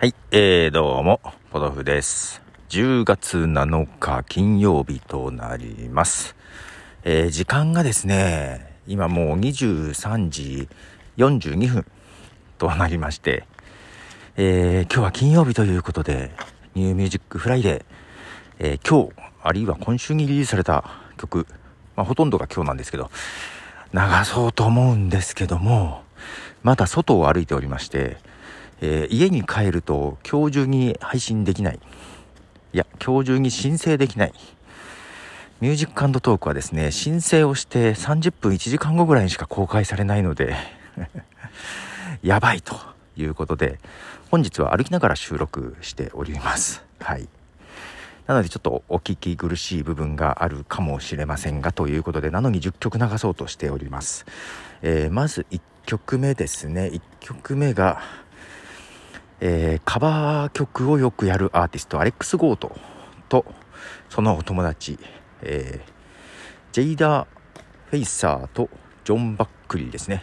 [0.00, 1.20] はい、えー、どうも、
[1.50, 2.40] ポトフです。
[2.68, 6.36] 10月7日金曜日となります。
[7.02, 10.68] えー、時間がですね、今もう23時
[11.16, 11.84] 42分
[12.58, 13.44] となりまして、
[14.36, 16.30] えー、今日は金曜日ということで、
[16.76, 17.84] ニューミュージックフライデー、
[18.60, 19.12] えー今日、
[19.42, 20.84] あるいは今週にリリースされた
[21.16, 21.44] 曲、
[21.96, 23.10] まあ、ほとんどが今日なんですけど、
[23.92, 26.02] 流そうと思うんですけども、
[26.62, 28.27] まだ外を歩いておりまして、
[28.80, 31.80] えー家に帰ると今日中に配信できない。
[32.72, 34.32] いや、今日中に申請できない。
[35.60, 40.54] ミュージックトークはですね、申請をして30分1時間後ぐらいにしか公開されないので、
[42.22, 42.76] やばいと
[43.16, 43.80] いうことで、
[44.30, 46.84] 本日は歩きながら収録しております。
[47.00, 47.28] はい。
[48.28, 54.26] なのでちょっとお聞き苦しい部分があるかもしれませんがということでなのに10曲流そうとしております、
[54.82, 58.02] えーまず1曲目ですね1曲目が、
[59.40, 62.76] えーカバー曲をよくやるアーティストアレックス・ゴート
[63.28, 63.44] と
[64.08, 64.98] そのお友達、
[65.42, 65.92] えー
[66.72, 67.26] ジェイダー・
[67.86, 68.68] フェイサーと
[69.04, 70.22] ジョン・バックリーですね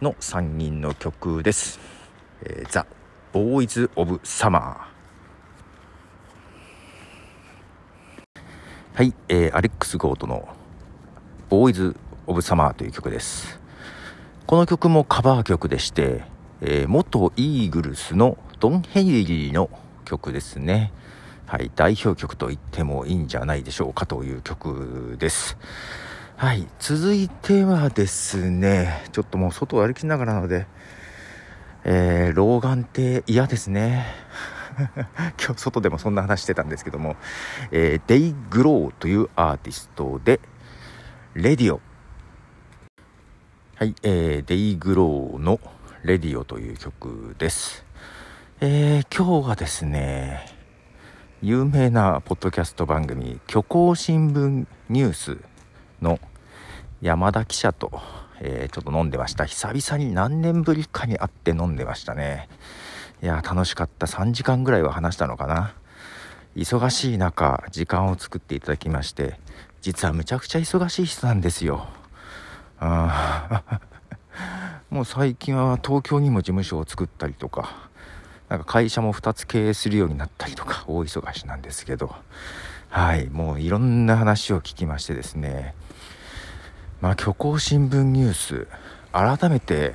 [0.00, 1.78] の3人の曲です
[2.42, 2.86] 「えー、ザ・
[3.32, 10.48] ボーイズ・オブ・サマー」はい、えー Alex Goot の
[11.50, 13.60] 「Boys of Summer」という曲です。
[14.46, 16.22] この曲もカバー曲でして、
[16.60, 19.68] えー元イーグルスのドン・ヘンリーの
[20.04, 20.92] 曲ですね。
[21.46, 25.56] はい代表曲と言ってもいいんじゃないでしょうかという曲です。
[26.36, 30.66] はい続いてはですねちょっともう外を歩きながらなので
[31.84, 34.06] えー老眼って嫌ですね。
[35.42, 37.16] 今日外でもそんな話してたんですけども、
[37.70, 40.40] えーデイ・グローというアーティストで、
[41.34, 41.80] レディオ。
[43.76, 45.60] はい、えーデイ・グローの
[46.06, 47.84] レディオという曲です。
[48.60, 50.46] えー今日はですね、
[51.42, 55.38] 有名なポッドキャスト番組、虚構新聞ニュース
[56.00, 56.20] の
[57.02, 58.00] 山田記者と、
[58.40, 59.46] えーちょっと飲んでました。
[59.46, 62.48] 久々に何年ぶりかに会って飲んでましたね。
[63.20, 65.74] いや楽しかった3時間ぐらいは話したのかな
[66.54, 69.40] 忙しい中時間を作っていただきまして
[69.80, 71.88] 実はむちゃくちゃ忙しい人なんですよ
[72.78, 73.95] あー
[74.90, 77.88] もう最近は東京にも事務所を作ったりとか
[78.48, 82.14] なんか会社も2つ経営するようになったりとか大忙しなんですけど
[82.88, 85.74] はいもういろんな話を聞きましてですね。
[87.00, 88.68] まあ虚構新聞ニュース
[89.12, 89.94] 改めて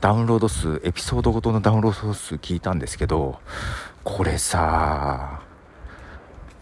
[0.00, 3.40] ダウンロード数エピソードごとのダウンロード数聞いたんですけど
[4.04, 5.40] これさ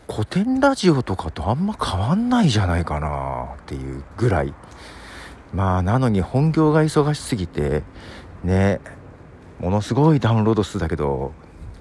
[0.09, 4.54] 古典ラジオとかとあんま変わんないじゃないかなっていうぐらい
[5.52, 7.82] まあなのに本業が忙しすぎて
[8.42, 8.80] ね
[9.60, 11.32] ものすごいダウンロード数だけど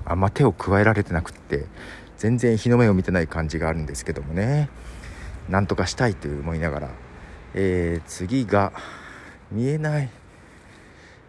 [0.05, 1.65] あんま手を加えられてなくって
[2.17, 4.69] 全然日の目を見てない感じがあるんですけどもね。
[5.49, 6.89] なんとかしたいと思いながら、
[7.55, 8.73] えー次が
[9.51, 10.09] 見えない。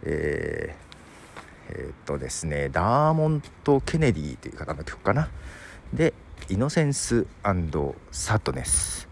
[0.05, 5.29] えーえーっとですねダーモント・ケネディという方の曲かな。
[5.95, 6.13] で
[6.51, 7.27] 「イノセンス
[8.11, 9.09] サッドネス」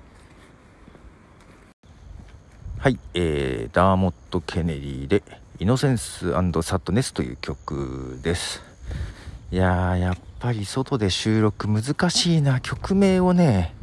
[2.81, 5.23] はい、えーダーモント・ケネディで
[5.61, 8.63] 「イノセンスサッドネス」という曲です。
[9.53, 13.75] いやーやっぱり外で収録難しいな曲名をね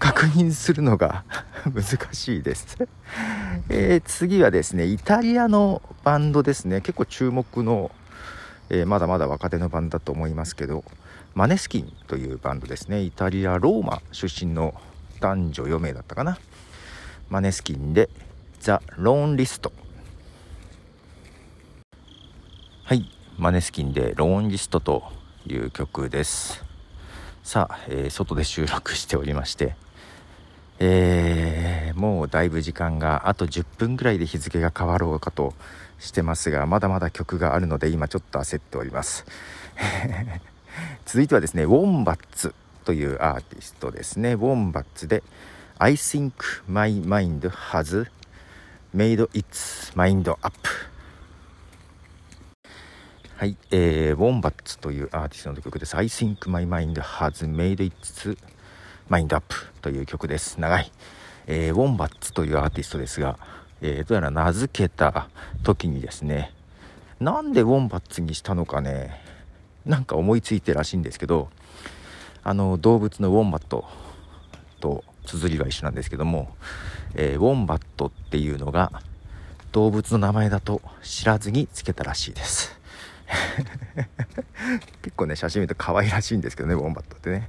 [0.00, 1.22] 確認するのが
[1.72, 2.76] 難しいです。
[3.68, 6.80] えー次はですねイタリアのバンドですね。
[6.80, 7.92] 結構注目の、
[8.68, 10.82] えーまだまだ若手のバンドだと思いますけど
[11.36, 13.00] マネスキンというバンドですね。
[13.00, 14.74] イタリアローマ出身の
[15.20, 16.36] 男女4名だったかな。
[17.28, 18.10] マネスキンで
[18.60, 19.72] 「ザ・ローンリスト」
[22.84, 23.08] はい
[23.38, 25.04] マネスキンで「ローンリスト」と
[25.46, 26.62] いう曲です。
[27.42, 29.76] さあ、えー外で収録しておりまして。
[30.80, 35.54] えーもうだいぶ時間があと10分ぐらいで日付が変わろうかと
[36.00, 39.24] してますがまだまだ曲があるので今ちょっと焦っております。
[41.06, 42.52] 続いてはですねウォンバッツ
[42.84, 44.32] というアーティストですね。
[44.32, 45.22] ウォンバッツで
[45.78, 46.32] 「I think
[46.68, 47.40] my mind
[47.72, 48.06] has
[48.94, 50.52] made its mind up」
[53.36, 55.96] はい、えー、ウォンバッツというアーティストの曲です。
[55.96, 58.38] I think my mind has made its
[59.10, 60.60] mind up という曲です。
[60.60, 60.92] 長い。
[61.46, 63.36] えーウォンバッツというアーティストですが、
[63.80, 65.28] えーどうやら名付けた
[65.64, 66.54] 時にですね、
[67.18, 69.20] なんでウォンバッツにしたのかね、
[69.84, 71.50] なんか思いついてらしいんですけど、
[72.44, 73.84] あの、動物のウォンバット
[74.80, 76.56] と綴りは一緒なんですけども、
[77.14, 78.92] えーウォンバットっていうのが
[79.72, 82.78] 動物の名前だと知らずにつけたらしいです。
[85.02, 87.48] 結構ね写真見ると可愛らしいんですけどねウォンバットってね。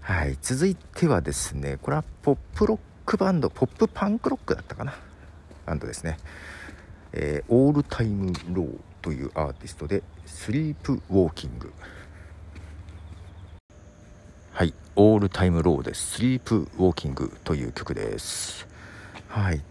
[0.00, 4.94] はい続いてはですねこれはポップロックバンドポップパンクロックだったかな？
[5.66, 6.16] バンドですね。
[7.12, 11.72] えー、 All Time Low というアーティストで Sleepwalking。
[14.98, 18.66] All Time Low で Sleepwalking という曲です。
[19.28, 19.62] はい。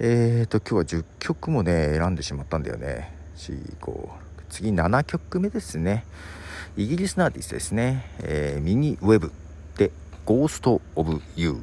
[0.00, 3.16] えーと今日は10曲もね選んでしまったんだよね。
[3.36, 4.08] 45
[4.48, 6.04] 次7曲目ですね。
[6.76, 9.30] イギリスのアーティストですね、えー、 Mimi Webb
[9.76, 9.92] で
[10.24, 11.62] Ghost of You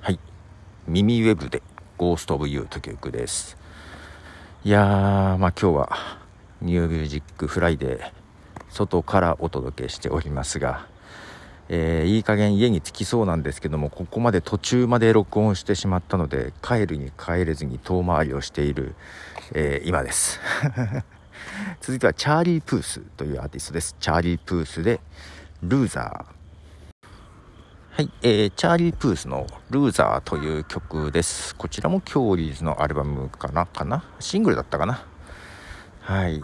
[0.00, 0.18] はい。
[0.86, 1.62] Mimi Webb で
[1.98, 3.58] Ghost of You という曲です。
[4.64, 5.90] いやー、まあ今日は
[6.62, 8.17] ニューミュージックフライデー、
[8.70, 10.86] 外からお届けしておりますが、
[11.68, 18.94] えー、いい加減家に着きそうなんですけども、ここまで途中まで録音してしまったので、帰るに帰れずに遠回りをしている、
[19.54, 20.40] えー、今です。
[21.80, 23.96] 続いてはチャーリー・プースというアーティストです。
[24.00, 25.00] チャーリー・プースで、
[25.62, 26.38] ルーザー。
[27.98, 31.56] はい、えー、チャーリー・プースの「ルーザー」という曲です。
[31.56, 34.04] こちらもキョーリーズのアルバムかなかな？
[34.20, 35.04] シングルだったかな？
[36.02, 36.40] はい。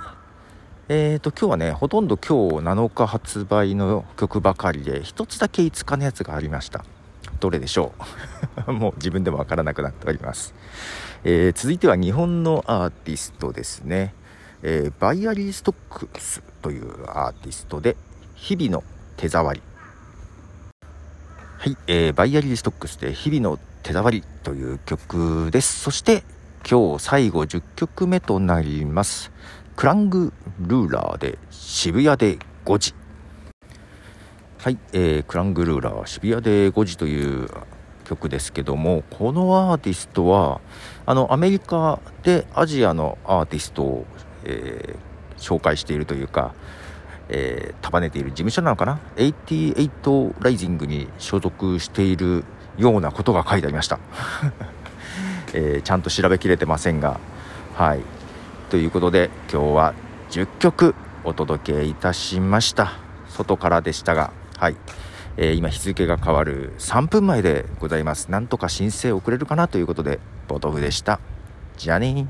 [0.86, 6.84] えーと、今日はね、ほとんど今日7日発売の曲ばかりで、一つだけ5日のやつがありました。
[7.40, 7.94] どれでしょ
[8.68, 8.72] う？
[8.72, 10.54] もう自分でもわからなくなっております。
[11.24, 14.14] えー、続いては日本のアーティストですね。
[14.62, 17.96] えー、バイアリーストックスというアーティストで、
[18.34, 18.84] 日々の
[19.16, 19.62] 手触り。
[21.56, 25.80] はい、えー、バイアリーストックスで日々の手触りという曲です。
[25.80, 26.24] そして
[26.70, 29.32] 今日最後10曲目となります。
[29.76, 32.94] クラングルーラーで渋谷で5時。
[34.58, 37.50] はい、えー、クラングルーラー渋谷で5時という
[38.04, 40.60] 曲ですけども、このアーティストは、
[41.06, 44.06] あの、アメリカでアジアのアーティストを、
[44.44, 46.54] えー、紹介しているというか、
[47.28, 52.44] えー、束ねている事務所なのかな？88ライジングに所属している
[52.78, 53.98] ようなことが書いてありました、
[55.52, 57.18] えー、ちゃんと調べきれてませんが
[57.74, 58.23] はい。
[58.74, 59.94] ということで今日は
[60.30, 62.94] 10曲お届けいたしました。
[63.28, 64.76] 外からでしたがはい、
[65.36, 68.32] えー、今日付が変わる3分前でございます。
[68.32, 70.18] なんとか申請遅れるかなということで
[70.48, 71.20] ポトフでした。
[71.76, 72.26] じゃあね